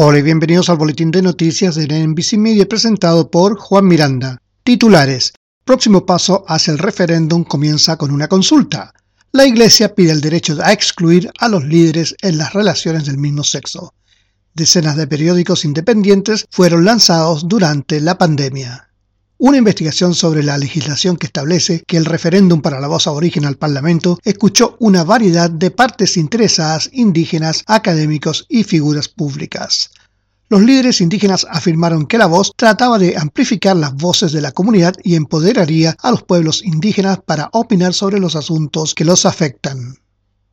[0.00, 4.40] Hola y bienvenidos al boletín de noticias de NBC Media presentado por Juan Miranda.
[4.62, 5.32] Titulares.
[5.64, 8.94] Próximo paso hacia el referéndum comienza con una consulta.
[9.32, 13.42] La Iglesia pide el derecho a excluir a los líderes en las relaciones del mismo
[13.42, 13.92] sexo.
[14.54, 18.87] Decenas de periódicos independientes fueron lanzados durante la pandemia.
[19.40, 23.56] Una investigación sobre la legislación que establece que el referéndum para la voz aborigen al
[23.56, 29.90] Parlamento escuchó una variedad de partes interesadas, indígenas, académicos y figuras públicas.
[30.48, 34.96] Los líderes indígenas afirmaron que la voz trataba de amplificar las voces de la comunidad
[35.04, 39.98] y empoderaría a los pueblos indígenas para opinar sobre los asuntos que los afectan.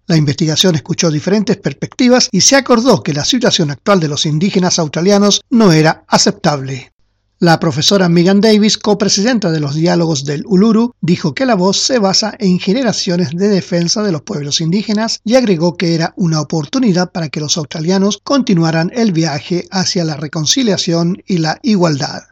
[0.06, 4.78] La investigación escuchó diferentes perspectivas y se acordó que la situación actual de los indígenas
[4.78, 6.92] australianos no era aceptable.
[7.40, 12.00] La profesora Megan Davis, copresidenta de los diálogos del Uluru, dijo que la voz se
[12.00, 17.12] basa en generaciones de defensa de los pueblos indígenas y agregó que era una oportunidad
[17.12, 22.24] para que los australianos continuaran el viaje hacia la reconciliación y la igualdad.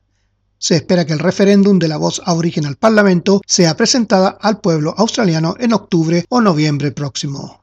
[0.58, 4.96] Se espera que el referéndum de la voz aborigen al Parlamento sea presentada al pueblo
[4.98, 7.63] australiano en octubre o noviembre próximo.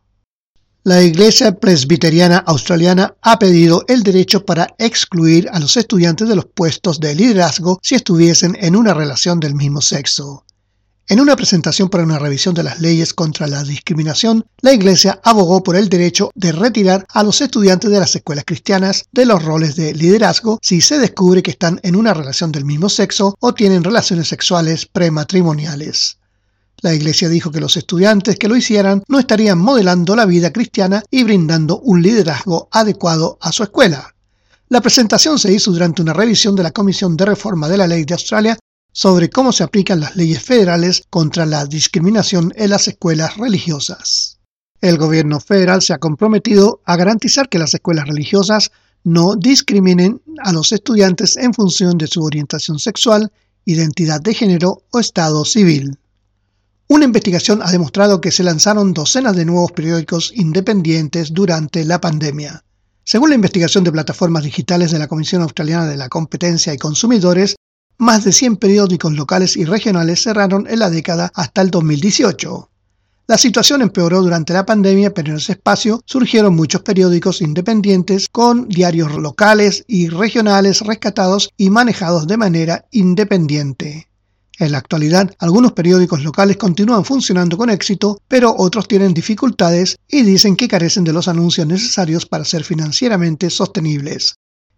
[0.83, 6.47] La Iglesia Presbiteriana Australiana ha pedido el derecho para excluir a los estudiantes de los
[6.47, 10.47] puestos de liderazgo si estuviesen en una relación del mismo sexo.
[11.07, 15.63] En una presentación para una revisión de las leyes contra la discriminación, la Iglesia abogó
[15.63, 19.77] por el derecho de retirar a los estudiantes de las escuelas cristianas de los roles
[19.77, 23.85] de liderazgo si se descubre que están en una relación del mismo sexo o tienen
[23.85, 26.20] relaciones sexuales prematrimoniales.
[26.83, 31.03] La Iglesia dijo que los estudiantes que lo hicieran no estarían modelando la vida cristiana
[31.11, 34.15] y brindando un liderazgo adecuado a su escuela.
[34.69, 38.05] La presentación se hizo durante una revisión de la Comisión de Reforma de la Ley
[38.05, 38.59] de Australia
[38.93, 44.39] sobre cómo se aplican las leyes federales contra la discriminación en las escuelas religiosas.
[44.81, 48.71] El gobierno federal se ha comprometido a garantizar que las escuelas religiosas
[49.05, 53.31] no discriminen a los estudiantes en función de su orientación sexual,
[53.67, 55.99] identidad de género o estado civil.
[56.91, 62.65] Una investigación ha demostrado que se lanzaron docenas de nuevos periódicos independientes durante la pandemia.
[63.05, 67.55] Según la investigación de plataformas digitales de la Comisión Australiana de la Competencia y Consumidores,
[67.99, 72.69] más de 100 periódicos locales y regionales cerraron en la década hasta el 2018.
[73.29, 78.67] La situación empeoró durante la pandemia, pero en ese espacio surgieron muchos periódicos independientes con
[78.69, 84.10] diarios locales y regionales rescatados y manejados de manera independiente.
[84.61, 90.23] En la actualidad, algunos periódicos locales continúan funcionando con éxito, pero otros tienen dificultades y
[90.23, 94.35] dicen que carecen de los anuncios necesarios para ser financieramente sostenibles.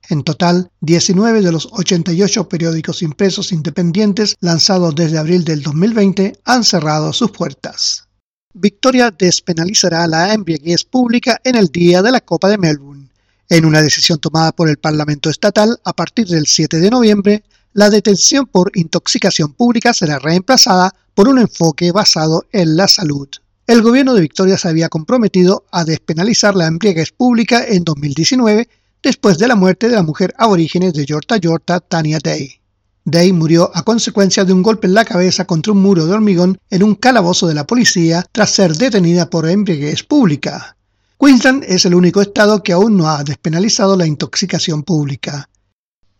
[0.08, 6.62] En total, 19 de los 88 periódicos impresos independientes lanzados desde abril del 2020 han
[6.62, 8.06] cerrado sus puertas.
[8.54, 13.08] Victoria despenalizará la embriaguez pública en el día de la Copa de Melbourne.
[13.48, 17.42] En una decisión tomada por el Parlamento Estatal a partir del 7 de noviembre,
[17.74, 23.28] la detención por intoxicación pública será reemplazada por un enfoque basado en la salud.
[23.66, 28.68] El gobierno de Victoria se había comprometido a despenalizar la embriaguez pública en 2019
[29.02, 32.60] después de la muerte de la mujer aborígenes de Yorta Yorta, Tania Day.
[33.04, 36.58] Day murió a consecuencia de un golpe en la cabeza contra un muro de hormigón
[36.70, 40.76] en un calabozo de la policía tras ser detenida por embriaguez pública.
[41.18, 45.48] Queensland es el único estado que aún no ha despenalizado la intoxicación pública.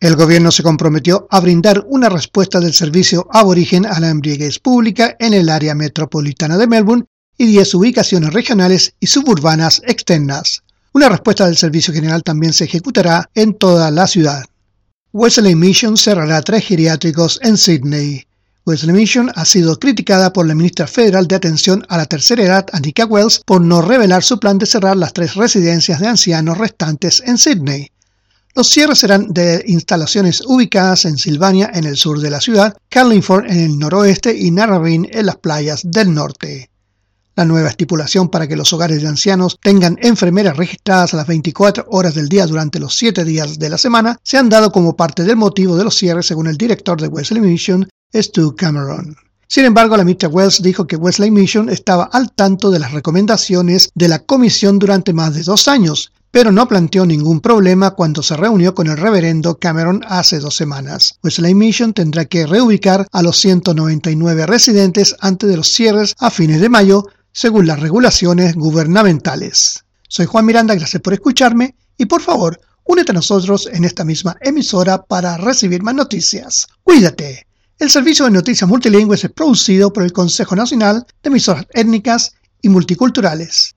[0.03, 5.15] El gobierno se comprometió a brindar una respuesta del servicio aborigen a la embriaguez pública
[5.21, 7.05] en el área metropolitana de Melbourne
[7.39, 10.65] y 10 ubicaciones regionales y suburbanas externas.
[10.93, 14.45] Una respuesta del Servicio General también se ejecutará en toda la ciudad.
[15.13, 18.27] Wesley Mission cerrará tres geriátricos en Sydney.
[18.67, 22.67] Wesley Mission ha sido criticada por la ministra federal de Atención a la Tercera Edad,
[22.73, 27.23] Annika Wells, por no revelar su plan de cerrar las tres residencias de ancianos restantes
[27.25, 27.93] en Sydney.
[28.55, 33.47] Los cierres serán de instalaciones ubicadas en Silvania, en el sur de la ciudad, Carlingford,
[33.47, 36.69] en el noroeste y Narrabeen, en las playas del norte.
[37.35, 41.87] La nueva estipulación para que los hogares de ancianos tengan enfermeras registradas a las 24
[41.89, 45.25] horas del día durante los 7 días de la semana se han dado como parte
[45.25, 49.17] del motivo de los cierres según el director de Wesley Mission, Stu Cameron.
[49.49, 53.91] Sin embargo, la ministra Wells dijo que Wesley Mission estaba al tanto de las recomendaciones
[53.95, 58.37] de la comisión durante más de dos años pero no planteó ningún problema cuando se
[58.37, 61.19] reunió con el reverendo Cameron hace dos semanas.
[61.23, 66.61] Wesley Mission tendrá que reubicar a los 199 residentes antes de los cierres a fines
[66.63, 69.85] de mayo, según las regulaciones gubernamentales.
[70.09, 74.35] Soy Juan Miranda, gracias por escucharme y por favor, únete a nosotros en esta misma
[74.41, 76.67] emisora para recibir más noticias.
[76.83, 77.47] Cuídate.
[77.79, 82.33] El servicio de noticias multilingües es producido por el Consejo Nacional de Emisoras Étnicas
[82.63, 83.75] y Multiculturales.